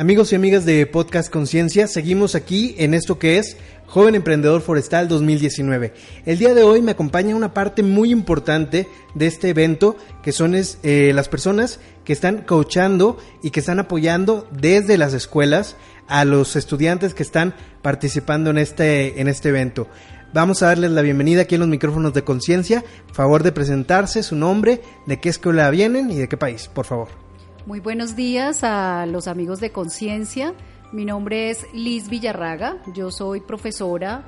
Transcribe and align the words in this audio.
Amigos 0.00 0.32
y 0.32 0.34
amigas 0.34 0.64
de 0.64 0.86
Podcast 0.86 1.30
Conciencia, 1.30 1.86
seguimos 1.86 2.34
aquí 2.34 2.74
en 2.78 2.94
esto 2.94 3.18
que 3.18 3.36
es 3.36 3.58
Joven 3.84 4.14
Emprendedor 4.14 4.62
Forestal 4.62 5.08
2019. 5.08 5.92
El 6.24 6.38
día 6.38 6.54
de 6.54 6.62
hoy 6.62 6.80
me 6.80 6.92
acompaña 6.92 7.36
una 7.36 7.52
parte 7.52 7.82
muy 7.82 8.10
importante 8.10 8.88
de 9.14 9.26
este 9.26 9.50
evento, 9.50 9.98
que 10.22 10.32
son 10.32 10.54
eh, 10.54 11.12
las 11.14 11.28
personas 11.28 11.80
que 12.02 12.14
están 12.14 12.44
coachando 12.44 13.18
y 13.42 13.50
que 13.50 13.60
están 13.60 13.78
apoyando 13.78 14.48
desde 14.50 14.96
las 14.96 15.12
escuelas 15.12 15.76
a 16.08 16.24
los 16.24 16.56
estudiantes 16.56 17.12
que 17.12 17.22
están 17.22 17.54
participando 17.82 18.48
en 18.48 18.56
este, 18.56 19.20
en 19.20 19.28
este 19.28 19.50
evento. 19.50 19.86
Vamos 20.32 20.62
a 20.62 20.68
darles 20.68 20.92
la 20.92 21.02
bienvenida 21.02 21.42
aquí 21.42 21.56
en 21.56 21.60
los 21.60 21.68
micrófonos 21.68 22.14
de 22.14 22.24
conciencia. 22.24 22.84
Favor 23.12 23.42
de 23.42 23.52
presentarse, 23.52 24.22
su 24.22 24.34
nombre, 24.34 24.80
de 25.04 25.20
qué 25.20 25.28
escuela 25.28 25.68
vienen 25.68 26.10
y 26.10 26.16
de 26.16 26.26
qué 26.26 26.38
país, 26.38 26.70
por 26.72 26.86
favor. 26.86 27.29
Muy 27.66 27.80
buenos 27.80 28.16
días 28.16 28.64
a 28.64 29.04
los 29.04 29.28
amigos 29.28 29.60
de 29.60 29.70
Conciencia. 29.70 30.54
Mi 30.92 31.04
nombre 31.04 31.50
es 31.50 31.66
Liz 31.74 32.08
Villarraga. 32.08 32.78
Yo 32.94 33.10
soy 33.10 33.40
profesora 33.40 34.24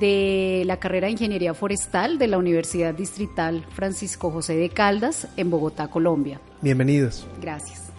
de 0.00 0.62
la 0.64 0.78
carrera 0.78 1.06
de 1.06 1.12
Ingeniería 1.12 1.52
Forestal 1.52 2.18
de 2.18 2.28
la 2.28 2.38
Universidad 2.38 2.94
Distrital 2.94 3.66
Francisco 3.74 4.30
José 4.30 4.56
de 4.56 4.70
Caldas 4.70 5.28
en 5.36 5.50
Bogotá, 5.50 5.88
Colombia. 5.88 6.40
Bienvenidos. 6.62 7.26
Gracias. 7.42 7.92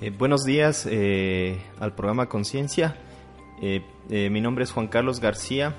Eh, 0.00 0.10
buenos 0.10 0.44
días 0.44 0.86
eh, 0.88 1.58
al 1.80 1.96
programa 1.96 2.28
Conciencia. 2.28 2.96
Eh, 3.60 3.82
mi 4.30 4.40
nombre 4.40 4.62
es 4.62 4.70
Juan 4.70 4.86
Carlos 4.86 5.18
García. 5.18 5.74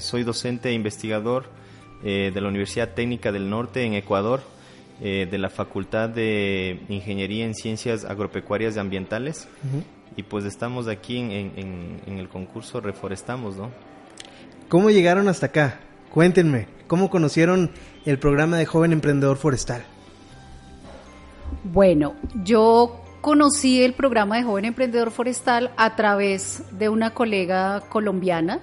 soy 0.00 0.22
docente 0.22 0.68
e 0.68 0.74
investigador 0.74 1.50
de 2.02 2.40
la 2.40 2.48
Universidad 2.48 2.94
Técnica 2.94 3.32
del 3.32 3.48
Norte 3.48 3.84
en 3.84 3.94
Ecuador 3.94 4.42
eh, 5.04 5.26
de 5.28 5.36
la 5.36 5.50
Facultad 5.50 6.08
de 6.08 6.78
Ingeniería 6.88 7.44
en 7.44 7.54
Ciencias 7.56 8.04
Agropecuarias 8.04 8.76
y 8.76 8.78
Ambientales. 8.78 9.48
Y 10.16 10.22
pues 10.22 10.44
estamos 10.44 10.86
aquí 10.86 11.18
en, 11.18 12.00
el 12.06 12.28
concurso 12.28 12.80
Reforestamos, 12.80 13.56
¿no? 13.56 13.72
¿Cómo 14.68 14.90
llegaron 14.90 15.26
hasta 15.26 15.46
acá? 15.46 15.80
Cuéntenme, 16.08 16.68
¿cómo 16.86 17.10
conocieron 17.10 17.72
el 18.04 18.20
programa 18.20 18.58
de 18.58 18.64
Joven 18.64 18.92
Emprendedor 18.92 19.38
Forestal? 19.38 19.82
Bueno, 21.64 22.14
yo 22.44 23.02
conocí 23.22 23.82
el 23.82 23.94
programa 23.94 24.36
de 24.36 24.42
Joven 24.42 24.66
Emprendedor 24.66 25.12
Forestal 25.12 25.70
a 25.76 25.96
través 25.96 26.62
de 26.72 26.88
una 26.88 27.14
colega 27.14 27.80
colombiana 27.88 28.58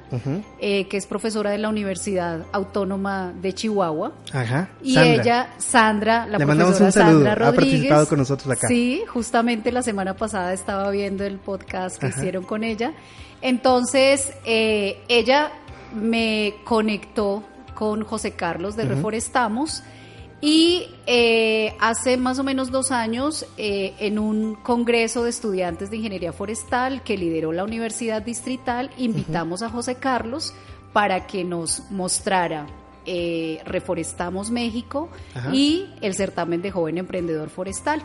eh, 0.60 0.88
que 0.88 0.98
es 0.98 1.08
profesora 1.08 1.50
de 1.50 1.58
la 1.58 1.70
Universidad 1.70 2.46
Autónoma 2.52 3.34
de 3.42 3.54
Chihuahua. 3.54 4.12
Ajá. 4.34 4.70
Y 4.84 5.00
ella, 5.00 5.54
Sandra, 5.58 6.28
la 6.28 6.38
Le 6.38 6.46
profesora 6.46 6.86
un 6.86 6.92
Sandra 6.92 7.36
Rodríguez. 7.36 7.40
Ha 7.40 7.56
participado 7.56 8.08
con 8.08 8.20
nosotros 8.20 8.52
acá. 8.52 8.68
Sí, 8.68 9.02
justamente 9.08 9.72
la 9.72 9.82
semana 9.82 10.16
pasada 10.16 10.54
estaba 10.54 10.92
viendo 10.92 11.24
el 11.24 11.38
podcast 11.38 11.98
que 11.98 12.08
hicieron 12.08 12.44
con 12.44 12.66
ella. 12.66 12.92
Entonces, 13.42 14.34
eh, 14.46 15.02
ella 15.08 15.52
me 15.96 16.56
conectó 16.66 17.44
con 17.76 18.04
José 18.04 18.32
Carlos 18.32 18.76
de 18.76 18.84
Reforestamos 18.84 19.84
y 20.42 20.88
eh, 21.06 21.76
hace 21.80 22.16
más 22.16 22.40
o 22.40 22.44
menos 22.44 22.72
dos 22.72 22.92
años, 22.92 23.46
eh, 23.58 23.94
en 24.00 24.20
un 24.20 24.56
congreso 24.56 25.24
de 25.24 25.30
estudiantes 25.30 25.90
de 25.90 25.98
ingeniería 25.98 26.32
forestal 26.32 27.04
que 27.04 27.18
lideró 27.18 27.52
la 27.52 27.64
Universidad 27.64 28.22
Distrital, 28.22 28.90
invitamos 28.98 29.62
a 29.62 29.70
José 29.70 29.96
Carlos 29.96 30.54
para 30.94 31.28
que 31.28 31.44
nos 31.44 31.92
mostrara 31.92 32.68
eh, 33.12 33.60
Reforestamos 33.66 34.52
México 34.52 35.10
y 35.52 35.88
el 36.02 36.14
certamen 36.14 36.62
de 36.62 36.70
joven 36.70 37.00
emprendedor 37.00 37.50
forestal. 37.50 38.04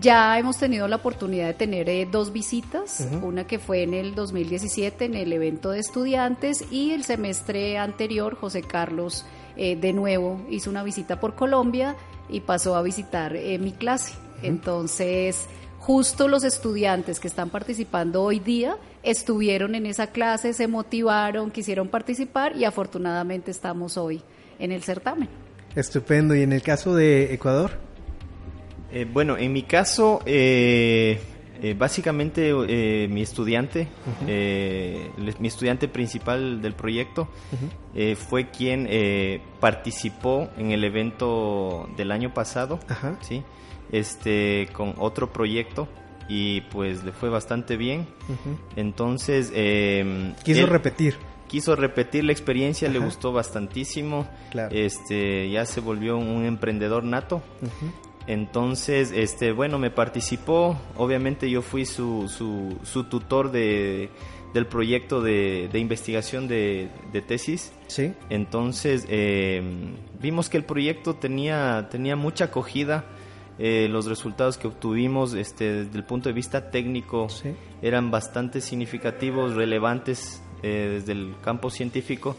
Ya 0.00 0.38
hemos 0.38 0.58
tenido 0.58 0.86
la 0.86 0.96
oportunidad 0.96 1.48
de 1.48 1.54
tener 1.54 2.08
dos 2.08 2.32
visitas, 2.32 3.08
una 3.20 3.48
que 3.48 3.58
fue 3.58 3.82
en 3.82 3.94
el 3.94 4.14
2017 4.14 5.06
en 5.06 5.14
el 5.16 5.32
evento 5.32 5.72
de 5.72 5.80
estudiantes 5.80 6.64
y 6.70 6.92
el 6.92 7.02
semestre 7.02 7.78
anterior 7.78 8.36
José 8.36 8.62
Carlos 8.62 9.26
eh, 9.56 9.74
de 9.74 9.92
nuevo 9.92 10.40
hizo 10.48 10.70
una 10.70 10.84
visita 10.84 11.18
por 11.18 11.34
Colombia 11.34 11.96
y 12.28 12.38
pasó 12.38 12.76
a 12.76 12.82
visitar 12.82 13.34
eh, 13.34 13.58
mi 13.58 13.72
clase. 13.72 14.14
Entonces, 14.42 15.48
justo 15.80 16.28
los 16.28 16.44
estudiantes 16.44 17.18
que 17.18 17.26
están 17.26 17.50
participando 17.50 18.22
hoy 18.22 18.38
día 18.38 18.76
estuvieron 19.02 19.74
en 19.74 19.86
esa 19.86 20.06
clase, 20.08 20.52
se 20.52 20.68
motivaron, 20.68 21.50
quisieron 21.50 21.88
participar 21.88 22.56
y 22.56 22.64
afortunadamente 22.64 23.50
estamos 23.50 23.96
hoy 23.96 24.22
en 24.58 24.72
el 24.72 24.82
certamen. 24.82 25.28
Estupendo. 25.74 26.34
¿Y 26.34 26.42
en 26.42 26.52
el 26.52 26.62
caso 26.62 26.94
de 26.94 27.34
Ecuador? 27.34 27.72
Eh, 28.92 29.06
bueno, 29.12 29.36
en 29.36 29.52
mi 29.52 29.64
caso, 29.64 30.20
eh, 30.24 31.18
eh, 31.62 31.74
básicamente 31.78 32.52
eh, 32.68 33.08
mi 33.08 33.22
estudiante, 33.22 33.88
eh, 34.26 35.08
mi 35.38 35.48
estudiante 35.48 35.88
principal 35.88 36.60
del 36.60 36.74
proyecto 36.74 37.28
fue 38.28 38.50
quien 38.50 38.88
participó 39.60 40.50
en 40.58 40.72
el 40.72 40.84
evento 40.84 41.88
del 41.96 42.10
año 42.10 42.34
pasado, 42.34 42.80
¿sí? 43.20 43.42
este, 43.92 44.68
con 44.72 44.94
otro 44.98 45.32
proyecto 45.32 45.88
y 46.28 46.62
pues 46.62 47.04
le 47.04 47.12
fue 47.12 47.30
bastante 47.30 47.76
bien. 47.76 48.08
Entonces... 48.76 49.50
Quiso 50.42 50.66
repetir. 50.66 51.16
Quiso 51.48 51.76
repetir 51.76 52.24
la 52.24 52.32
experiencia, 52.32 52.88
le 52.88 52.98
gustó 52.98 53.32
bastantísimo. 53.32 54.26
Este, 54.70 55.50
ya 55.50 55.66
se 55.66 55.80
volvió 55.80 56.16
un 56.16 56.44
emprendedor 56.44 57.04
nato. 57.04 57.42
Entonces, 58.26 59.12
este, 59.14 59.52
bueno, 59.52 59.78
me 59.78 59.90
participó. 59.90 60.78
Obviamente 60.96 61.50
yo 61.50 61.62
fui 61.62 61.84
su, 61.84 62.28
su, 62.28 62.78
su 62.82 63.04
tutor 63.04 63.50
de, 63.50 64.08
del 64.54 64.66
proyecto 64.66 65.20
de, 65.20 65.68
de 65.70 65.78
investigación 65.78 66.48
de, 66.48 66.88
de, 67.12 67.20
tesis. 67.20 67.72
Sí. 67.88 68.14
Entonces, 68.30 69.04
eh, 69.08 69.62
vimos 70.20 70.48
que 70.48 70.56
el 70.56 70.64
proyecto 70.64 71.14
tenía, 71.14 71.88
tenía 71.90 72.16
mucha 72.16 72.46
acogida. 72.46 73.04
Eh, 73.58 73.88
los 73.88 74.06
resultados 74.06 74.58
que 74.58 74.66
obtuvimos 74.66 75.34
este, 75.34 75.84
desde 75.84 75.96
el 75.96 76.04
punto 76.04 76.28
de 76.28 76.32
vista 76.32 76.70
técnico 76.72 77.28
eran 77.82 78.10
bastante 78.10 78.60
significativos, 78.60 79.54
relevantes 79.54 80.42
eh, 80.64 80.88
desde 80.94 81.12
el 81.12 81.34
campo 81.42 81.68
científico. 81.68 82.36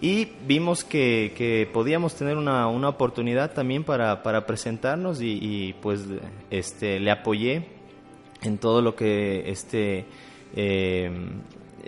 Y 0.00 0.28
vimos 0.46 0.84
que, 0.84 1.34
que 1.36 1.68
podíamos 1.72 2.14
tener 2.14 2.36
una, 2.36 2.68
una, 2.68 2.88
oportunidad 2.88 3.52
también 3.52 3.82
para, 3.82 4.22
para 4.22 4.46
presentarnos 4.46 5.20
y, 5.20 5.74
pues 5.82 6.04
este, 6.50 7.00
le 7.00 7.10
apoyé 7.10 7.66
en 8.42 8.58
todo 8.58 8.80
lo 8.80 8.94
que 8.94 9.50
este, 9.50 10.04
eh, 10.54 11.10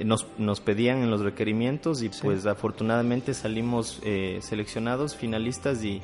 nos, 0.04 0.26
nos, 0.38 0.60
pedían 0.60 1.03
en 1.03 1.10
los 1.12 1.20
requerimientos 1.20 2.03
y 2.03 2.09
pues 2.09 2.47
afortunadamente 2.47 3.32
salimos 3.32 4.00
eh, 4.03 4.41
seleccionados, 4.42 5.14
finalistas 5.14 5.84
y, 5.84 6.03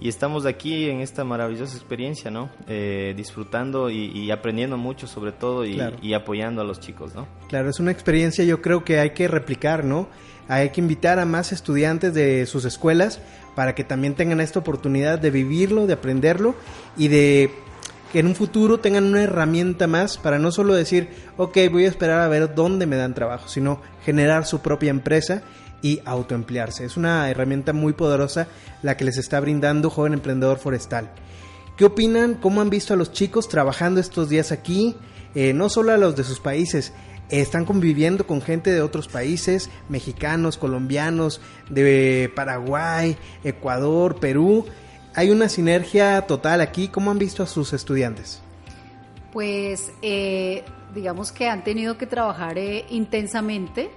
y 0.00 0.08
estamos 0.08 0.46
aquí 0.46 0.88
en 0.88 1.00
esta 1.00 1.24
maravillosa 1.24 1.76
experiencia, 1.76 2.30
¿no? 2.30 2.48
Eh, 2.66 3.12
disfrutando 3.16 3.90
y, 3.90 4.30
aprendiendo 4.30 4.78
mucho 4.78 5.06
sobre 5.06 5.32
todo 5.32 5.66
y, 5.66 5.80
y, 6.02 6.14
apoyando 6.14 6.62
a 6.62 6.64
los 6.64 6.80
chicos, 6.80 7.14
¿no? 7.14 7.26
Claro, 7.48 7.68
es 7.68 7.78
una 7.80 7.90
experiencia 7.90 8.44
yo 8.44 8.62
creo 8.62 8.84
que 8.84 8.98
hay 8.98 9.10
que 9.10 9.28
replicar, 9.28 9.84
¿no? 9.84 10.08
Hay 10.48 10.70
que 10.70 10.80
invitar 10.80 11.18
a 11.18 11.26
más 11.26 11.52
estudiantes 11.52 12.14
de 12.14 12.46
sus 12.46 12.64
escuelas 12.64 13.20
para 13.54 13.74
que 13.74 13.84
también 13.84 14.14
tengan 14.14 14.40
esta 14.40 14.58
oportunidad 14.58 15.18
de 15.18 15.30
vivirlo, 15.30 15.86
de 15.86 15.92
aprenderlo 15.92 16.54
y 16.96 17.08
de 17.08 17.50
que 18.12 18.18
en 18.20 18.26
un 18.26 18.34
futuro 18.34 18.80
tengan 18.80 19.04
una 19.04 19.22
herramienta 19.22 19.86
más 19.86 20.18
para 20.18 20.38
no 20.38 20.50
solo 20.50 20.74
decir, 20.74 21.08
ok, 21.36 21.56
voy 21.70 21.84
a 21.84 21.88
esperar 21.88 22.20
a 22.20 22.28
ver 22.28 22.54
dónde 22.54 22.86
me 22.86 22.96
dan 22.96 23.14
trabajo, 23.14 23.48
sino 23.48 23.80
generar 24.04 24.46
su 24.46 24.60
propia 24.60 24.90
empresa 24.90 25.42
y 25.82 26.00
autoemplearse. 26.04 26.84
Es 26.84 26.96
una 26.96 27.30
herramienta 27.30 27.72
muy 27.72 27.92
poderosa 27.92 28.48
la 28.82 28.96
que 28.96 29.04
les 29.04 29.18
está 29.18 29.40
brindando 29.40 29.90
Joven 29.90 30.14
Emprendedor 30.14 30.58
Forestal. 30.58 31.10
¿Qué 31.76 31.84
opinan? 31.84 32.34
¿Cómo 32.34 32.60
han 32.60 32.70
visto 32.70 32.92
a 32.92 32.96
los 32.96 33.12
chicos 33.12 33.48
trabajando 33.48 34.00
estos 34.00 34.28
días 34.28 34.52
aquí? 34.52 34.96
Eh, 35.34 35.52
no 35.52 35.68
solo 35.68 35.92
a 35.92 35.96
los 35.96 36.16
de 36.16 36.24
sus 36.24 36.40
países, 36.40 36.92
están 37.30 37.64
conviviendo 37.64 38.26
con 38.26 38.42
gente 38.42 38.70
de 38.72 38.82
otros 38.82 39.08
países, 39.08 39.70
mexicanos, 39.88 40.58
colombianos, 40.58 41.40
de 41.68 42.30
Paraguay, 42.34 43.16
Ecuador, 43.44 44.18
Perú. 44.18 44.66
Hay 45.14 45.30
una 45.30 45.48
sinergia 45.48 46.22
total 46.22 46.60
aquí. 46.60 46.88
¿Cómo 46.88 47.10
han 47.10 47.18
visto 47.18 47.42
a 47.42 47.46
sus 47.46 47.72
estudiantes? 47.72 48.42
Pues 49.32 49.92
eh, 50.02 50.64
digamos 50.94 51.32
que 51.32 51.48
han 51.48 51.64
tenido 51.64 51.96
que 51.96 52.06
trabajar 52.06 52.58
eh, 52.58 52.84
intensamente. 52.90 53.90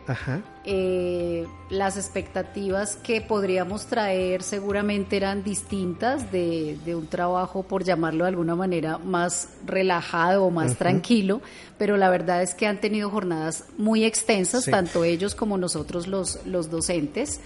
Eh, 0.66 1.46
las 1.70 1.98
expectativas 1.98 2.96
que 2.96 3.22
podríamos 3.22 3.88
traer 3.88 4.44
seguramente 4.44 5.18
eran 5.18 5.44
distintas 5.44 6.32
de, 6.32 6.78
un 6.96 7.08
trabajo, 7.08 7.64
por 7.64 7.84
llamarlo 7.84 8.26
de 8.26 8.30
alguna 8.30 8.56
manera, 8.56 8.98
más 8.98 9.50
relajado 9.66 10.46
o 10.46 10.52
más 10.52 10.78
tranquilo, 10.78 11.42
pero 11.78 11.98
la 11.98 12.10
verdad 12.10 12.42
es 12.42 12.54
que 12.54 12.68
han 12.68 12.80
tenido 12.80 13.10
jornadas 13.10 13.66
muy 13.78 14.06
extensas, 14.06 14.66
tanto 14.66 15.04
ellos 15.04 15.36
como 15.36 15.58
nosotros 15.58 16.08
los, 16.08 16.46
los 16.46 16.70
docentes, 16.70 17.42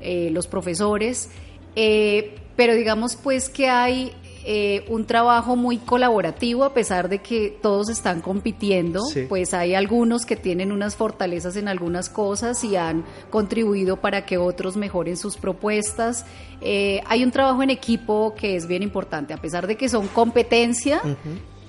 los 0.00 0.46
profesores, 0.46 1.28
pero 1.74 2.74
digamos 2.74 3.16
pues 3.16 3.48
que 3.48 3.68
hay 3.68 4.12
eh, 4.44 4.84
un 4.88 5.06
trabajo 5.06 5.54
muy 5.54 5.78
colaborativo 5.78 6.64
a 6.64 6.74
pesar 6.74 7.08
de 7.08 7.18
que 7.18 7.56
todos 7.62 7.88
están 7.88 8.20
compitiendo, 8.20 9.00
pues 9.28 9.54
hay 9.54 9.74
algunos 9.74 10.26
que 10.26 10.36
tienen 10.36 10.72
unas 10.72 10.96
fortalezas 10.96 11.56
en 11.56 11.68
algunas 11.68 12.08
cosas 12.08 12.64
y 12.64 12.76
han 12.76 13.04
contribuido 13.30 13.98
para 13.98 14.26
que 14.26 14.38
otros 14.38 14.76
mejoren 14.76 15.16
sus 15.16 15.36
propuestas. 15.36 16.26
Eh, 16.60 17.00
hay 17.06 17.22
un 17.22 17.30
trabajo 17.30 17.62
en 17.62 17.70
equipo 17.70 18.34
que 18.34 18.56
es 18.56 18.66
bien 18.66 18.82
importante, 18.82 19.32
a 19.32 19.36
pesar 19.36 19.66
de 19.66 19.76
que 19.76 19.88
son 19.88 20.08
competencia. 20.08 21.00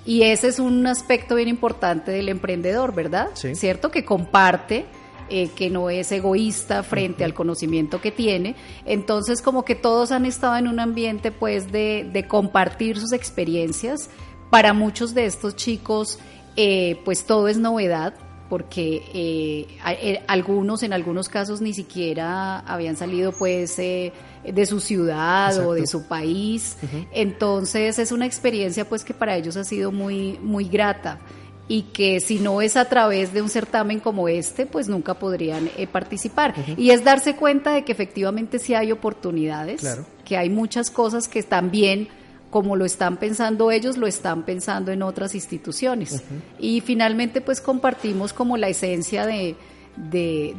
Y 0.04 0.22
ese 0.22 0.48
es 0.48 0.58
un 0.58 0.86
aspecto 0.86 1.36
bien 1.36 1.48
importante 1.48 2.10
del 2.10 2.28
emprendedor, 2.28 2.94
¿verdad? 2.94 3.28
¿Cierto? 3.34 3.90
Que 3.90 4.04
comparte, 4.04 4.84
eh, 5.28 5.48
que 5.48 5.70
no 5.70 5.90
es 5.90 6.12
egoísta 6.12 6.82
frente 6.82 7.24
al 7.24 7.34
conocimiento 7.34 8.00
que 8.00 8.10
tiene. 8.10 8.56
Entonces, 8.84 9.42
como 9.42 9.64
que 9.64 9.74
todos 9.74 10.12
han 10.12 10.26
estado 10.26 10.56
en 10.56 10.68
un 10.68 10.80
ambiente, 10.80 11.32
pues, 11.32 11.72
de, 11.72 12.26
compartir 12.28 12.98
sus 12.98 13.12
experiencias. 13.12 14.10
Para 14.50 14.72
muchos 14.72 15.14
de 15.14 15.26
estos 15.26 15.56
chicos, 15.56 16.18
eh, 16.56 17.00
pues, 17.04 17.24
todo 17.24 17.48
es 17.48 17.58
novedad 17.58 18.14
porque 18.48 19.02
eh, 19.14 20.20
algunos, 20.26 20.82
en 20.82 20.92
algunos 20.92 21.28
casos, 21.28 21.60
ni 21.60 21.72
siquiera 21.72 22.60
habían 22.60 22.96
salido, 22.96 23.32
pues, 23.32 23.76
de 23.76 24.66
su 24.66 24.80
ciudad 24.80 25.58
o 25.66 25.72
de 25.72 25.86
su 25.86 26.06
país. 26.06 26.76
Entonces 27.12 27.98
es 27.98 28.12
una 28.12 28.26
experiencia 28.26 28.86
pues 28.86 29.04
que 29.04 29.14
para 29.14 29.36
ellos 29.36 29.56
ha 29.56 29.64
sido 29.64 29.90
muy, 29.90 30.38
muy 30.42 30.68
grata 30.68 31.18
y 31.66 31.82
que 31.82 32.20
si 32.20 32.38
no 32.38 32.60
es 32.60 32.76
a 32.76 32.86
través 32.86 33.32
de 33.32 33.40
un 33.40 33.48
certamen 33.48 34.00
como 34.00 34.28
este, 34.28 34.66
pues 34.66 34.88
nunca 34.88 35.14
podrían 35.14 35.70
eh, 35.76 35.86
participar. 35.86 36.54
Y 36.76 36.90
es 36.90 37.04
darse 37.04 37.36
cuenta 37.36 37.72
de 37.72 37.84
que 37.84 37.92
efectivamente 37.92 38.58
sí 38.58 38.74
hay 38.74 38.92
oportunidades, 38.92 39.82
que 40.24 40.36
hay 40.36 40.50
muchas 40.50 40.90
cosas 40.90 41.28
que 41.28 41.44
bien 41.70 42.08
como 42.50 42.76
lo 42.76 42.84
están 42.84 43.16
pensando 43.16 43.72
ellos, 43.72 43.96
lo 43.96 44.06
están 44.06 44.44
pensando 44.44 44.92
en 44.92 45.02
otras 45.02 45.34
instituciones. 45.34 46.22
Y 46.60 46.82
finalmente 46.82 47.40
pues 47.40 47.60
compartimos 47.60 48.32
como 48.32 48.56
la 48.56 48.68
esencia 48.68 49.26
de, 49.26 49.56
de, 49.96 50.54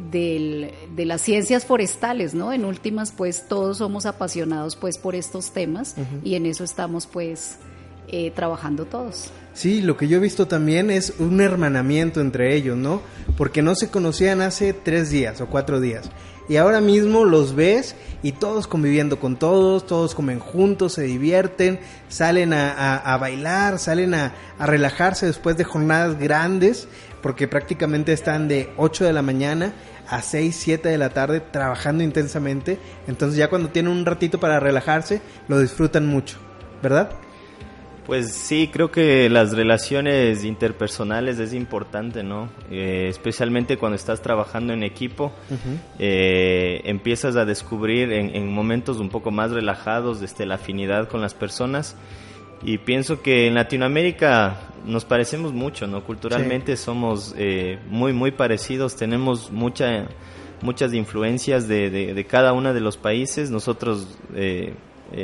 de, 0.94 1.04
las 1.06 1.22
ciencias 1.22 1.64
forestales, 1.64 2.34
¿no? 2.34 2.52
En 2.52 2.64
últimas, 2.64 3.12
pues 3.12 3.48
todos 3.48 3.78
somos 3.78 4.06
apasionados 4.06 4.76
pues 4.76 4.98
por 4.98 5.14
estos 5.14 5.52
temas 5.52 5.94
y 6.22 6.34
en 6.34 6.46
eso 6.46 6.64
estamos 6.64 7.06
pues 7.06 7.58
eh, 8.08 8.30
trabajando 8.34 8.84
todos. 8.84 9.30
Sí, 9.54 9.80
lo 9.80 9.96
que 9.96 10.06
yo 10.06 10.18
he 10.18 10.20
visto 10.20 10.46
también 10.46 10.90
es 10.90 11.14
un 11.18 11.40
hermanamiento 11.40 12.20
entre 12.20 12.54
ellos, 12.54 12.76
¿no? 12.76 13.00
Porque 13.36 13.62
no 13.62 13.74
se 13.74 13.88
conocían 13.88 14.42
hace 14.42 14.72
tres 14.72 15.10
días 15.10 15.40
o 15.40 15.46
cuatro 15.46 15.80
días. 15.80 16.10
Y 16.48 16.56
ahora 16.56 16.80
mismo 16.80 17.24
los 17.24 17.54
ves 17.54 17.96
y 18.22 18.32
todos 18.32 18.68
conviviendo 18.68 19.18
con 19.18 19.36
todos, 19.36 19.86
todos 19.86 20.14
comen 20.14 20.38
juntos, 20.38 20.92
se 20.92 21.02
divierten, 21.02 21.80
salen 22.08 22.52
a, 22.52 23.16
bailar, 23.20 23.78
salen 23.78 24.14
a, 24.14 24.34
a, 24.58 24.66
relajarse 24.66 25.26
después 25.26 25.56
de 25.56 25.64
jornadas 25.64 26.18
grandes 26.18 26.86
porque 27.20 27.48
prácticamente 27.48 28.12
están 28.12 28.46
de 28.46 28.72
8 28.76 29.06
de 29.06 29.12
la 29.12 29.22
mañana 29.22 29.72
a 30.08 30.22
6, 30.22 30.54
7 30.56 30.88
de 30.88 30.98
la 30.98 31.10
tarde 31.10 31.40
trabajando 31.40 32.04
intensamente. 32.04 32.78
Entonces 33.08 33.36
ya 33.36 33.50
cuando 33.50 33.70
tienen 33.70 33.90
un 33.90 34.06
ratito 34.06 34.38
para 34.38 34.60
relajarse, 34.60 35.20
lo 35.48 35.58
disfrutan 35.58 36.06
mucho, 36.06 36.38
¿verdad? 36.82 37.10
Pues 38.06 38.32
sí, 38.32 38.70
creo 38.72 38.92
que 38.92 39.28
las 39.28 39.52
relaciones 39.52 40.44
interpersonales 40.44 41.40
es 41.40 41.52
importante, 41.52 42.22
¿no? 42.22 42.48
Eh, 42.70 43.08
especialmente 43.08 43.78
cuando 43.78 43.96
estás 43.96 44.22
trabajando 44.22 44.72
en 44.72 44.84
equipo, 44.84 45.32
eh, 45.98 46.82
empiezas 46.84 47.34
a 47.34 47.44
descubrir 47.44 48.12
en, 48.12 48.36
en, 48.36 48.48
momentos 48.52 48.98
un 48.98 49.08
poco 49.08 49.32
más 49.32 49.50
relajados 49.50 50.20
desde 50.20 50.46
la 50.46 50.54
afinidad 50.54 51.08
con 51.08 51.20
las 51.20 51.34
personas 51.34 51.96
y 52.62 52.78
pienso 52.78 53.22
que 53.22 53.48
en 53.48 53.54
Latinoamérica 53.56 54.56
nos 54.86 55.04
parecemos 55.04 55.52
mucho, 55.52 55.88
¿no? 55.88 56.04
Culturalmente 56.04 56.76
somos 56.76 57.34
eh, 57.36 57.80
muy, 57.88 58.12
muy 58.12 58.30
parecidos, 58.30 58.94
tenemos 58.94 59.50
mucha, 59.50 60.06
muchas 60.62 60.94
influencias 60.94 61.66
de, 61.66 61.90
de, 61.90 62.24
cada 62.24 62.52
uno 62.52 62.72
de 62.72 62.80
los 62.80 62.96
países. 62.96 63.50
Nosotros 63.50 64.16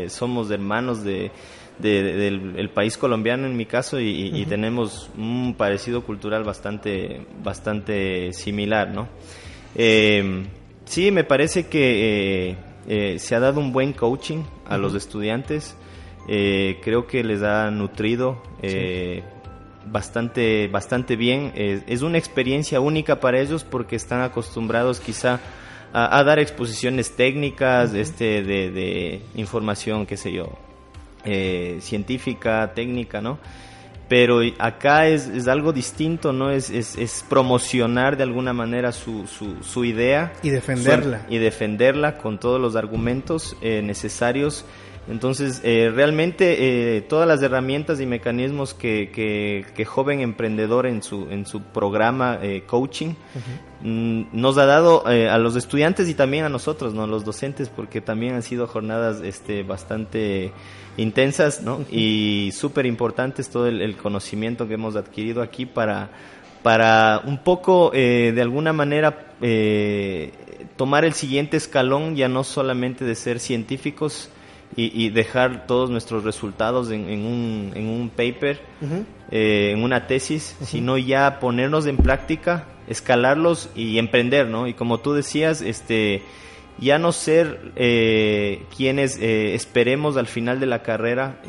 somos 0.09 0.51
hermanos 0.51 1.05
de, 1.05 1.31
del 1.79 2.71
país 2.71 2.97
colombiano 2.97 3.47
en 3.47 3.57
mi 3.57 3.67
caso 3.67 3.99
y, 4.01 4.45
tenemos 4.49 5.11
un 5.17 5.55
parecido 5.57 6.03
cultural 6.03 6.45
bastante, 6.45 7.27
bastante 7.43 8.33
similar, 8.33 8.91
¿no? 8.91 9.09
sí, 10.85 11.11
me 11.11 11.25
parece 11.25 11.67
que 11.67 12.57
se 13.19 13.35
ha 13.35 13.41
dado 13.41 13.61
un 13.61 13.73
buen 13.73 13.93
coaching 13.93 14.43
a 14.67 14.79
los 14.79 14.95
estudiantes. 14.95 15.77
Eh, 16.29 16.79
creo 16.83 17.07
que 17.07 17.25
les 17.25 17.43
ha 17.43 17.71
nutrido 17.71 18.41
eh, 18.63 19.25
bastante, 19.87 20.69
bastante 20.69 21.17
bien. 21.17 21.53
es 21.55 22.03
una 22.03 22.19
experiencia 22.19 22.81
única 22.81 23.19
para 23.19 23.41
ellos 23.41 23.65
porque 23.65 23.97
están 23.97 24.23
acostumbrados 24.23 25.01
quizá 25.01 25.41
a, 25.93 26.23
dar 26.25 26.39
exposiciones 26.39 27.17
técnicas, 27.17 27.93
este, 27.93 28.43
de, 28.43 29.21
información, 29.35 30.07
qué 30.07 30.17
sé 30.17 30.33
yo, 30.33 30.49
eh, 31.25 31.79
científica, 31.81 32.73
técnica, 32.75 33.21
¿no? 33.21 33.39
Pero 34.09 34.41
acá 34.59 35.09
es, 35.09 35.27
es 35.29 35.49
algo 35.49 35.73
distinto, 35.73 36.33
¿no? 36.33 36.51
Es, 36.51 36.69
es, 36.69 36.99
es, 36.99 37.25
promocionar 37.29 38.17
de 38.17 38.25
alguna 38.25 38.53
manera 38.53 38.93
su, 38.93 39.27
su, 39.27 39.63
su 39.63 39.85
idea. 39.85 40.33
Y 40.43 40.51
defenderla. 40.51 41.27
y 41.31 41.39
defenderla 41.39 42.19
con 42.19 42.39
todos 42.39 42.61
los 42.61 42.77
argumentos 42.77 43.57
necesarios 43.63 44.67
entonces, 45.09 45.61
eh, 45.65 45.91
realmente 45.93 46.97
eh, 46.97 47.01
todas 47.01 47.27
las 47.27 47.43
herramientas 47.43 48.01
y 48.01 48.07
mecanismos 48.07 48.73
que, 48.73 49.11
que, 49.11 49.85
joven 49.85 50.21
emprendedor 50.21 50.87
en 50.87 51.03
su, 51.03 51.27
en 51.29 51.45
su 51.45 51.61
programa 51.61 52.39
eh, 52.41 52.63
coaching 52.67 53.15
mm, 53.83 54.27
nos 54.33 54.59
ha 54.59 54.67
dado 54.67 55.05
a 55.05 55.39
los 55.39 55.57
estudiantes 55.57 56.09
y 56.09 56.15
también 56.15 56.45
a 56.45 56.49
nosotros, 56.49 56.95
¿no? 56.95 57.09
los 57.09 57.25
docentes, 57.25 57.69
porque 57.69 58.01
también 58.01 58.35
han 58.35 58.43
sido 58.43 58.69
jornadas 58.69 59.23
este, 59.23 59.65
bastante 59.65 60.53
intensas 60.97 61.63
¿no? 61.63 61.85
y 61.91 62.51
súper 62.53 62.87
importantes 62.87 63.51
todo 63.51 63.67
el, 63.67 63.97
conocimiento 63.97 64.69
que 64.69 64.75
hemos 64.75 64.95
adquirido 64.95 65.43
aquí 65.43 65.67
para, 65.67 66.11
para 66.63 67.23
un 67.25 67.39
poco, 67.39 67.91
de 67.91 68.41
alguna 68.41 68.73
manera, 68.73 69.33
tomar 70.77 71.05
el 71.05 71.15
siguiente 71.15 71.57
escalón, 71.57 72.15
ya 72.15 72.29
no 72.29 72.45
solamente 72.45 73.05
de 73.05 73.17
ser 73.17 73.41
científicos, 73.41 74.31
y, 74.75 75.11
dejar 75.11 75.67
todos 75.67 75.91
nuestros 75.91 76.25
resultados 76.25 76.91
en, 76.91 77.03
un, 77.27 77.73
en 77.75 77.89
un, 77.89 78.09
paper, 78.09 78.61
eh, 79.31 79.73
en 79.73 79.83
una 79.83 80.07
tesis, 80.07 80.57
sino 80.63 80.97
ya 80.97 81.39
ponernos 81.41 81.87
en 81.87 81.99
práctica, 81.99 82.67
escalarlos 82.89 83.69
y 83.75 83.99
emprender, 83.99 84.49
¿no? 84.49 84.67
Y 84.67 84.73
como 84.73 84.99
tú 84.99 85.13
decías, 85.13 85.61
este, 85.61 86.23
ya 86.79 86.99
no 86.99 87.13
ser 87.13 87.73
eh, 87.77 88.63
quienes 88.75 89.19
eh, 89.19 89.55
esperemos 89.55 90.17
al 90.17 90.27
final 90.27 90.59
de 90.59 90.67
la 90.67 90.83
carrera 90.83 91.41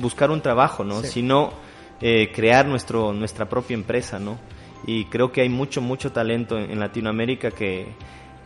buscar 0.00 0.30
un 0.30 0.40
trabajo, 0.40 0.82
¿no? 0.82 1.02
Sino 1.02 1.52
crear 2.00 2.66
nuestro, 2.66 3.12
nuestra 3.12 3.50
propia 3.50 3.74
empresa, 3.74 4.18
¿no? 4.18 4.38
Y 4.86 5.04
creo 5.06 5.30
que 5.30 5.42
hay 5.42 5.50
mucho, 5.50 5.82
mucho 5.82 6.10
talento 6.10 6.56
en 6.56 6.78
Latinoamérica 6.80 7.50
que 7.50 7.88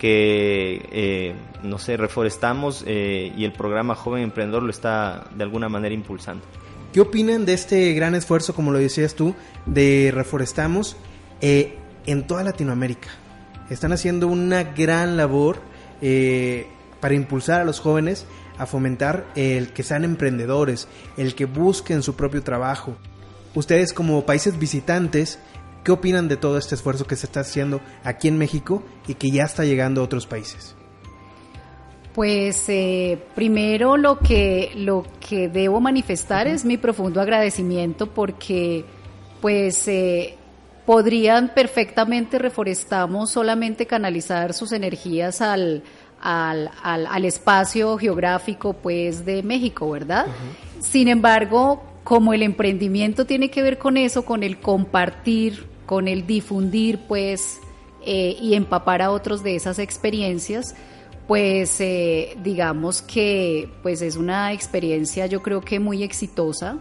que, 0.02 0.84
eh, 0.90 1.34
no 1.62 1.78
sé, 1.78 1.96
reforestamos 1.96 2.82
eh, 2.88 3.32
y 3.36 3.44
el 3.44 3.52
programa 3.52 3.94
Joven 3.94 4.24
Emprendedor 4.24 4.64
lo 4.64 4.70
está 4.70 5.28
de 5.32 5.44
alguna 5.44 5.68
manera 5.68 5.94
impulsando. 5.94 6.44
¿Qué 6.92 7.00
opinan 7.00 7.46
de 7.46 7.54
este 7.54 7.92
gran 7.92 8.16
esfuerzo, 8.16 8.52
como 8.52 8.72
lo 8.72 8.80
decías 8.80 9.14
tú, 9.14 9.36
de 9.64 10.10
Reforestamos 10.12 10.96
eh, 11.40 11.76
en 12.04 12.26
toda 12.26 12.42
Latinoamérica? 12.42 13.10
Están 13.70 13.92
haciendo 13.92 14.26
una 14.26 14.64
gran 14.64 15.16
labor 15.16 15.60
para 16.98 17.14
impulsar 17.14 17.60
a 17.60 17.64
los 17.64 17.78
jóvenes 17.78 18.26
a 18.58 18.66
fomentar 18.66 19.24
el 19.36 19.68
que 19.68 19.84
sean 19.84 20.02
emprendedores, 20.02 20.88
el 21.16 21.36
que 21.36 21.44
busquen 21.44 22.02
su 22.02 22.16
propio 22.16 22.42
trabajo. 22.42 22.96
Ustedes 23.54 23.92
como 23.92 24.26
países 24.26 24.58
visitantes, 24.58 25.38
¿Qué 25.84 25.90
opinan 25.90 26.28
de 26.28 26.36
todo 26.36 26.58
este 26.58 26.76
esfuerzo 26.76 27.06
que 27.06 27.16
se 27.16 27.26
está 27.26 27.40
haciendo 27.40 27.80
aquí 28.04 28.28
en 28.28 28.38
México 28.38 28.84
y 29.08 29.14
que 29.14 29.30
ya 29.30 29.42
está 29.42 29.64
llegando 29.64 30.00
a 30.00 30.04
otros 30.04 30.26
países? 30.26 30.76
Pues 32.14 32.68
eh, 32.68 33.18
primero 33.34 33.96
lo 33.96 34.18
que, 34.18 34.72
lo 34.76 35.04
que 35.18 35.48
debo 35.48 35.80
manifestar 35.80 36.46
es 36.46 36.64
mi 36.64 36.76
profundo 36.76 37.20
agradecimiento 37.20 38.06
porque 38.06 38.84
pues 39.40 39.88
eh, 39.88 40.36
podrían 40.84 41.52
perfectamente 41.54 42.38
reforestamos 42.38 43.30
solamente 43.30 43.86
canalizar 43.86 44.52
sus 44.52 44.72
energías 44.72 45.40
al, 45.40 45.82
al, 46.20 46.70
al, 46.82 47.24
espacio 47.24 47.96
geográfico 47.96 48.74
pues 48.74 49.24
de 49.24 49.42
México, 49.42 49.90
¿verdad? 49.90 50.26
Sin 50.80 51.08
embargo, 51.08 51.82
como 52.04 52.34
el 52.34 52.42
emprendimiento 52.42 53.24
tiene 53.24 53.50
que 53.50 53.62
ver 53.62 53.78
con 53.78 53.96
eso, 53.96 54.24
con 54.24 54.42
el 54.42 54.60
compartir 54.60 55.71
con 55.92 56.08
el 56.08 56.26
difundir 56.26 57.00
pues 57.06 57.60
eh, 58.06 58.34
y 58.40 58.54
empapar 58.54 59.02
a 59.02 59.10
otros 59.10 59.42
de 59.42 59.56
esas 59.56 59.78
experiencias, 59.78 60.74
pues 61.28 61.82
eh, 61.82 62.34
digamos 62.42 63.02
que 63.02 63.68
pues 63.82 64.00
es 64.00 64.16
una 64.16 64.54
experiencia 64.54 65.26
yo 65.26 65.42
creo 65.42 65.60
que 65.60 65.80
muy 65.80 66.02
exitosa 66.02 66.78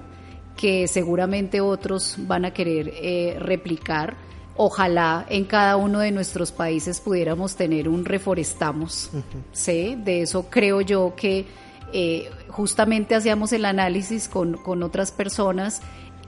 que 0.55 0.87
seguramente 0.87 1.59
otros 1.59 2.15
van 2.19 2.45
a 2.45 2.53
querer 2.53 2.89
eh, 3.01 3.35
replicar. 3.37 4.15
Ojalá 4.55 5.25
en 5.27 5.43
cada 5.43 5.75
uno 5.75 5.99
de 5.99 6.11
nuestros 6.11 6.53
países 6.53 7.01
pudiéramos 7.01 7.57
tener 7.57 7.89
un 7.89 8.05
reforestamos, 8.05 9.11
¿sí? 9.51 9.97
De 10.05 10.21
eso 10.21 10.49
creo 10.49 10.79
yo 10.79 11.15
que 11.17 11.47
eh, 11.91 12.29
justamente 12.47 13.13
hacíamos 13.15 13.51
el 13.51 13.65
análisis 13.65 14.29
con, 14.29 14.53
con 14.53 14.83
otras 14.83 15.11
personas 15.11 15.81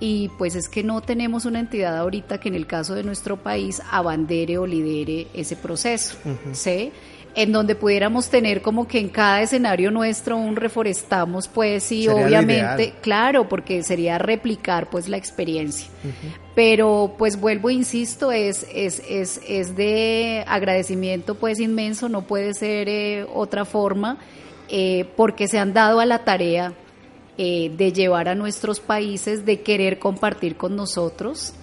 y 0.05 0.27
pues 0.38 0.55
es 0.55 0.67
que 0.67 0.83
no 0.83 1.00
tenemos 1.00 1.45
una 1.45 1.62
entidad 1.62 1.98
ahorita 1.98 2.38
que 2.38 2.50
en 2.50 2.55
el 2.55 2.67
caso 2.67 2.93
de 2.93 3.03
nuestro 3.03 3.38
país 3.38 3.81
abandere 3.89 4.57
o 4.57 4.67
lidere 4.67 5.27
ese 5.33 5.55
proceso, 5.55 6.17
¿sí? 6.51 6.91
En 7.36 7.53
donde 7.53 7.75
pudiéramos 7.75 8.27
tener 8.27 8.62
como 8.62 8.86
que 8.86 9.00
en 9.00 9.07
cada 9.07 9.41
escenario 9.41 9.91
nuestro 9.91 10.36
un 10.36 10.57
reforestamos, 10.57 11.48
pues 11.48 11.83
sí, 11.83 12.10
obviamente, 12.10 12.95
claro, 13.01 13.48
porque 13.48 13.81
sería 13.81 14.17
replicar 14.17 14.89
pues 14.89 15.07
la 15.07 15.15
experiencia. 15.15 15.88
Pero 16.53 17.15
pues 17.17 17.39
vuelvo, 17.39 17.69
insisto, 17.69 18.33
es, 18.33 18.67
es, 18.74 19.01
es, 19.07 19.39
es 19.48 19.77
de 19.77 20.43
agradecimiento 20.48 21.36
pues 21.36 21.62
inmenso, 21.62 22.10
no 22.10 22.24
puede 22.24 22.53
ser 22.53 22.89
eh, 22.89 23.25
otra 23.33 23.63
forma, 23.63 24.17
eh, 24.67 25.05
porque 25.15 25.48
se 25.48 25.60
han 25.60 25.72
dado 25.72 26.01
a 26.01 26.05
la 26.05 26.25
tarea 26.25 26.74
eh, 27.38 27.72
de 27.75 27.92
llevar 27.92 28.30
a 28.30 28.36
nuestros 28.36 28.80
países, 28.80 29.44
de 29.44 29.62
querer 29.62 29.98
compartir 29.98 30.56
con 30.56 30.75
nosotros 30.75 31.54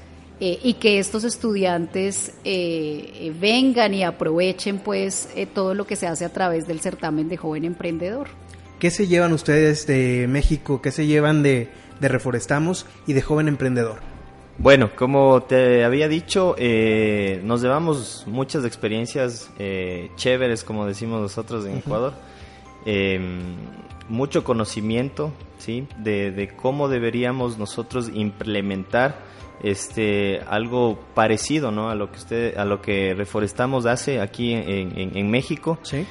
eh, 0.41 0.59
y 0.65 0.75
que 0.75 0.99
estos 0.99 1.23
estudiantes 1.23 2.35
eh, 2.43 3.33
vengan 3.41 3.95
y 3.95 4.03
aprovechen 4.03 4.81
pues 4.81 5.29
todo 5.55 5.75
lo 5.75 5.87
que 5.87 5.95
se 5.95 6.09
hace 6.09 6.25
a 6.25 6.33
través 6.33 6.67
del 6.67 6.81
certamen 6.81 7.29
de 7.29 7.37
joven 7.37 7.65
emprendedor. 7.65 8.27
¿Qué 8.81 8.91
se 8.91 9.07
llevan 9.07 9.33
ustedes 9.33 9.87
de 9.87 10.27
México? 10.29 10.83
¿Qué 10.83 10.91
se 10.91 11.07
llevan 11.07 11.45
de, 11.45 11.69
de 12.01 12.09
Reforestamos 12.09 12.87
y 13.07 13.13
de 13.13 13.23
Joven 13.23 13.47
Emprendedor? 13.47 14.01
Bueno, 14.59 14.91
como 14.97 15.43
te 15.43 15.85
había 15.85 16.09
dicho, 16.09 16.57
nos 17.45 17.63
llevamos 17.63 18.25
muchas 18.27 18.65
experiencias 18.65 19.51
chéveres, 20.17 20.65
como 20.65 20.87
decimos 20.87 21.21
nosotros 21.21 21.65
en 21.67 21.79
Ecuador. 21.79 22.15
Em, 22.87 23.57
mucho 24.11 24.45
conocimiento, 24.45 25.33
¿sí? 25.59 25.87
De, 25.97 26.53
cómo 26.57 26.89
deberíamos 26.89 27.59
nosotros 27.59 28.11
implementar 28.13 29.31
este 29.63 30.41
algo 30.49 30.99
parecido, 31.15 31.71
¿no? 31.71 31.91
A 31.91 31.95
lo 31.95 32.11
que 32.11 32.19
usted, 32.19 32.57
a 32.59 32.65
lo 32.65 32.83
que 32.83 33.15
Reforestamos 33.15 33.87
hace 33.87 34.21
aquí 34.21 34.53
en, 34.53 35.31
México. 35.31 35.79
Sí. 35.83 36.05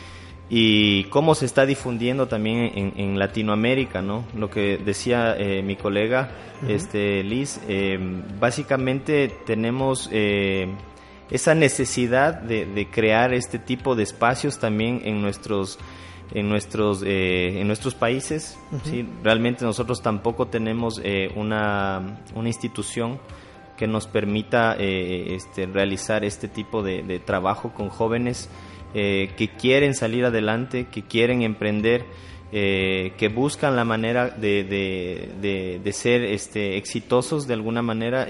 Y 0.50 1.04
cómo 1.06 1.36
se 1.36 1.46
está 1.46 1.66
difundiendo 1.68 2.28
también 2.28 2.72
en, 2.96 3.20
Latinoamérica, 3.20 4.02
¿no? 4.02 4.26
Lo 4.36 4.50
que 4.50 4.78
decía 4.78 5.36
eh, 5.38 5.62
mi 5.62 5.76
colega, 5.76 6.32
este 6.68 7.24
Liz, 7.24 7.60
em, 7.68 8.24
básicamente 8.40 9.32
tenemos 9.46 10.10
eh, 10.12 10.68
esa 11.30 11.54
necesidad 11.54 12.34
de, 12.34 12.66
de 12.66 12.88
crear 12.88 13.34
este 13.34 13.60
tipo 13.60 13.96
de 13.96 14.04
espacios 14.04 14.58
también 14.58 15.02
en 15.04 15.22
nuestros 15.22 15.78
en 16.34 16.50
nuestros 16.50 17.04
eh, 17.04 17.60
en 17.60 17.68
nuestros 17.68 17.96
países 17.96 18.58
¿sí? 18.84 19.08
realmente 19.24 19.66
nosotros 19.66 20.02
tampoco 20.02 20.48
tenemos 20.48 21.02
eh, 21.04 21.32
una, 21.36 22.22
una, 22.36 22.48
institución 22.48 23.20
que 23.78 23.88
nos 23.88 24.08
permita 24.08 24.76
eh, 24.78 25.36
este, 25.36 25.66
realizar 25.66 26.24
este 26.24 26.48
tipo 26.48 26.84
de, 26.84 27.20
trabajo 27.26 27.74
con 27.74 27.90
jóvenes 27.90 28.50
que 28.94 29.52
quieren 29.60 29.94
salir 29.94 30.26
adelante 30.26 30.88
que 30.92 31.04
quieren 31.04 31.44
emprender 31.44 32.06
que 32.52 33.32
buscan 33.34 33.76
la 33.76 33.86
manera 33.86 34.30
de, 34.32 34.64
de, 34.64 35.80
de, 35.84 35.94
ser 35.94 36.24
este, 36.24 36.76
exitosos 36.76 37.46
de 37.46 37.54
alguna 37.54 37.84
manera 37.84 38.28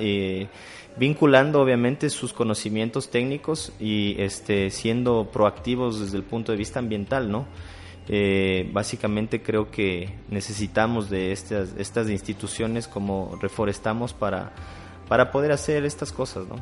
vinculando 0.98 1.62
obviamente 1.62 2.10
sus 2.10 2.34
conocimientos 2.34 3.10
técnicos 3.10 3.72
y 3.80 4.22
este, 4.22 4.70
siendo 4.70 5.30
proactivos 5.32 6.02
desde 6.02 6.18
el 6.18 6.24
punto 6.24 6.52
de 6.52 6.58
vista 6.58 6.80
ambiental, 6.80 7.32
¿no? 7.32 7.48
Eh, 8.12 8.68
básicamente 8.74 9.44
creo 9.44 9.70
que 9.70 10.16
necesitamos 10.30 11.12
de 11.12 11.32
estas, 11.32 11.76
estas 11.78 12.10
instituciones 12.10 12.88
como 12.88 13.38
reforestamos 13.40 14.14
para, 14.14 14.52
para 15.08 15.32
poder 15.32 15.52
hacer 15.52 15.86
estas 15.86 16.12
cosas, 16.12 16.48
¿no? 16.48 16.56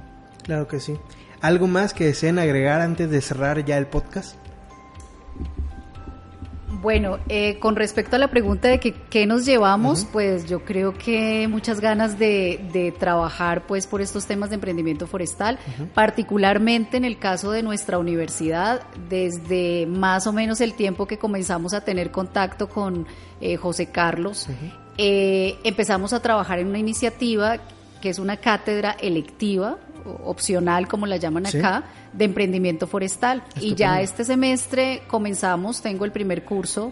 Claro 0.44 0.68
que 0.68 0.82
sí. 0.82 0.98
¿Algo 1.40 1.68
más 1.68 1.94
que 1.94 2.06
deseen 2.06 2.38
agregar 2.38 2.82
antes 2.82 3.10
de 3.10 3.22
cerrar 3.22 3.64
ya 3.64 3.78
el 3.78 3.88
podcast? 3.88 4.36
Bueno, 6.82 7.18
eh, 7.28 7.58
con 7.60 7.76
respecto 7.76 8.16
a 8.16 8.20
la 8.20 8.30
pregunta 8.30 8.68
de 8.68 8.80
que, 8.80 8.94
qué 8.94 9.26
nos 9.26 9.46
llevamos, 9.46 10.06
pues 10.12 10.48
yo 10.48 10.64
creo 10.64 10.94
que 10.94 11.48
muchas 11.48 11.80
ganas 11.80 12.20
de, 12.20 12.94
trabajar 13.00 13.66
pues 13.66 13.88
por 13.88 14.02
estos 14.02 14.26
temas 14.26 14.50
de 14.50 14.56
emprendimiento 14.56 15.08
forestal, 15.08 15.58
particularmente 15.94 16.98
en 16.98 17.06
el 17.06 17.18
caso 17.18 17.52
de 17.52 17.64
nuestra 17.64 17.98
universidad, 17.98 18.82
desde 19.10 19.88
más 19.88 20.28
o 20.28 20.34
menos 20.34 20.62
el 20.62 20.74
tiempo 20.74 21.08
que 21.08 21.18
comenzamos 21.18 21.74
a 21.74 21.82
tener 21.82 22.12
contacto 22.12 22.70
con 22.70 23.08
eh, 23.42 23.58
José 23.58 23.88
Carlos, 23.88 24.48
eh, 24.98 25.58
empezamos 25.64 26.14
a 26.14 26.22
trabajar 26.22 26.60
en 26.60 26.68
una 26.68 26.80
iniciativa 26.80 27.58
que 28.02 28.10
es 28.10 28.20
una 28.20 28.38
cátedra 28.38 28.92
electiva 29.00 29.78
opcional, 30.24 30.88
como 30.88 31.06
la 31.06 31.18
llaman 31.18 31.48
acá, 31.48 31.84
de 32.14 32.26
emprendimiento 32.26 32.88
forestal. 32.88 33.44
Y 33.60 33.76
ya 33.76 34.02
este 34.02 34.24
semestre 34.24 35.04
comenzamos, 35.08 35.82
tengo 35.82 36.06
el 36.06 36.12
primer 36.12 36.44
curso, 36.44 36.92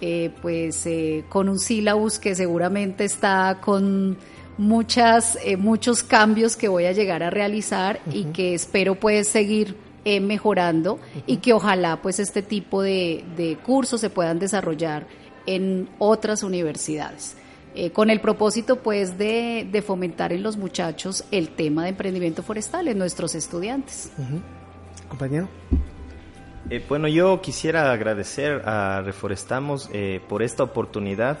eh, 0.00 0.30
pues 0.40 0.86
eh, 0.86 1.24
con 1.28 1.48
un 1.48 1.58
sílabus 1.58 2.18
que 2.18 2.34
seguramente 2.34 3.04
está 3.04 3.58
con 3.60 4.16
muchas, 4.56 5.38
eh, 5.44 5.56
muchos 5.56 6.02
cambios 6.02 6.56
que 6.56 6.68
voy 6.68 6.84
a 6.84 6.92
llegar 6.92 7.22
a 7.22 7.30
realizar 7.30 8.00
y 8.12 8.24
que 8.24 8.54
espero 8.54 8.94
pues 8.94 9.28
seguir 9.28 9.76
mejorando 10.22 10.98
y 11.26 11.36
que 11.36 11.52
ojalá 11.52 12.00
pues 12.00 12.18
este 12.18 12.40
tipo 12.40 12.80
de, 12.80 13.26
de 13.36 13.58
cursos 13.58 14.00
se 14.00 14.08
puedan 14.08 14.38
desarrollar 14.38 15.06
en 15.44 15.86
otras 15.98 16.42
universidades. 16.42 17.36
Eh, 17.80 17.92
con 17.92 18.10
el 18.10 18.20
propósito 18.20 18.82
pues 18.82 19.18
de, 19.18 19.84
fomentar 19.86 20.32
en 20.32 20.42
los 20.42 20.56
muchachos 20.56 21.22
el 21.30 21.50
tema 21.50 21.84
de 21.84 21.90
emprendimiento 21.90 22.42
forestal 22.42 22.88
en 22.88 22.98
nuestros 22.98 23.36
estudiantes. 23.36 24.10
Compañero. 25.08 25.48
Eh, 26.70 26.84
bueno, 26.86 27.08
yo 27.08 27.40
quisiera 27.40 27.90
agradecer 27.92 28.62
a 28.68 29.00
Reforestamos 29.00 29.88
eh, 29.92 30.20
por 30.28 30.42
esta 30.42 30.62
oportunidad, 30.62 31.38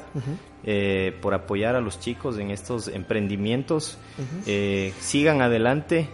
eh, 0.64 1.14
por 1.20 1.34
apoyar 1.34 1.76
a 1.76 1.80
los 1.80 2.00
chicos 2.00 2.38
en 2.38 2.50
estos 2.50 2.88
emprendimientos. 2.88 3.98
sigan 5.00 5.42
adelante, 5.42 6.08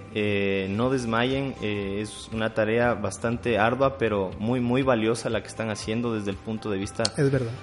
no 0.70 0.90
desmayen. 0.90 1.54
es 1.62 2.28
una 2.32 2.54
tarea 2.54 2.94
bastante 2.94 3.58
ardua, 3.58 3.98
pero 3.98 4.30
muy, 4.38 4.60
muy 4.60 4.82
valiosa 4.82 5.30
la 5.30 5.42
que 5.42 5.48
están 5.48 5.70
haciendo 5.70 6.14
desde 6.14 6.30
el 6.30 6.36
punto 6.36 6.70
de 6.70 6.78
vista 6.78 7.04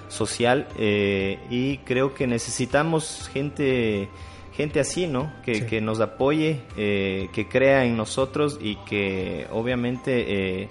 social. 0.08 0.66
y 0.78 1.78
creo 1.78 2.14
que 2.14 2.26
necesitamos 2.26 3.30
gente 3.32 4.08
gente 4.54 4.80
así, 4.80 5.06
¿no? 5.06 5.32
Que, 5.42 5.64
que 5.64 5.80
nos 5.80 6.00
apoye, 6.00 6.60
que 6.76 7.46
crea 7.50 7.84
en 7.84 7.96
nosotros 7.96 8.58
y 8.60 8.76
que 8.84 9.46
obviamente 9.50 10.68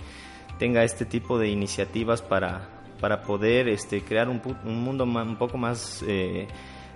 tenga 0.61 0.83
este 0.83 1.05
tipo 1.05 1.39
de 1.39 1.47
iniciativas 1.47 2.21
para, 2.21 2.69
para 2.99 3.23
poder 3.23 3.67
este, 3.67 4.03
crear 4.03 4.29
un, 4.29 4.39
un 4.63 4.83
mundo 4.83 5.05
un 5.05 5.35
poco 5.35 5.57
más 5.57 6.03
eh, 6.07 6.47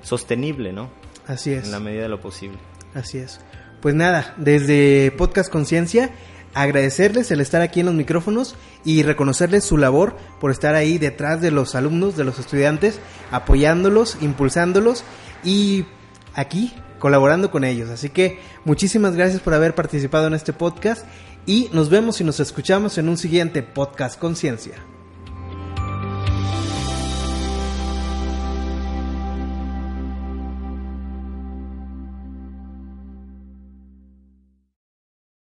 sostenible, 0.03 0.71
¿no? 0.71 0.91
Así 1.25 1.51
es. 1.51 1.65
En 1.65 1.71
la 1.71 1.79
medida 1.79 2.03
de 2.03 2.09
lo 2.09 2.21
posible. 2.21 2.59
Así 2.93 3.17
es. 3.17 3.39
Pues 3.81 3.95
nada, 3.95 4.35
desde 4.37 5.11
Podcast 5.17 5.51
Conciencia, 5.51 6.11
agradecerles 6.53 7.31
el 7.31 7.41
estar 7.41 7.63
aquí 7.63 7.79
en 7.79 7.87
los 7.87 7.95
micrófonos 7.95 8.55
y 8.83 9.01
reconocerles 9.01 9.63
su 9.63 9.77
labor 9.77 10.15
por 10.39 10.51
estar 10.51 10.75
ahí 10.75 10.99
detrás 10.99 11.41
de 11.41 11.49
los 11.49 11.73
alumnos, 11.73 12.15
de 12.15 12.23
los 12.23 12.37
estudiantes, 12.37 12.99
apoyándolos, 13.31 14.19
impulsándolos 14.21 15.03
y 15.43 15.85
aquí 16.35 16.71
colaborando 16.99 17.49
con 17.49 17.63
ellos. 17.63 17.89
Así 17.89 18.09
que 18.09 18.39
muchísimas 18.63 19.15
gracias 19.15 19.41
por 19.41 19.55
haber 19.55 19.73
participado 19.73 20.27
en 20.27 20.35
este 20.35 20.53
podcast 20.53 21.05
y 21.45 21.69
nos 21.73 21.89
vemos 21.89 22.21
y 22.21 22.23
nos 22.23 22.39
escuchamos 22.39 22.97
en 22.97 23.09
un 23.09 23.17
siguiente 23.17 23.63
podcast 23.63 24.19
Conciencia. 24.19 24.94